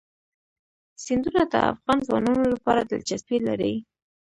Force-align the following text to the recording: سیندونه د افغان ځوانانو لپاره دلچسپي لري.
سیندونه 1.03 1.41
د 1.51 1.55
افغان 1.71 1.97
ځوانانو 2.07 2.43
لپاره 2.53 2.81
دلچسپي 2.91 3.37
لري. 3.47 3.73